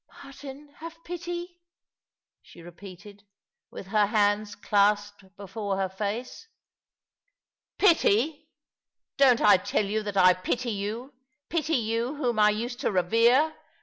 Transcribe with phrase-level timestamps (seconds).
[0.23, 1.49] "Martin, have pity 1"
[2.41, 3.23] she repeated,
[3.69, 6.47] with her hands clasped before her face."
[7.77, 8.45] Pity I
[9.17, 11.13] Don't I tell you that I pity you—
[11.49, 13.53] pity you whom I used to revere